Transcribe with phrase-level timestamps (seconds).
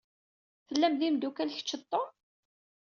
[0.67, 2.09] Tellam d imeddukal kečč d Tum?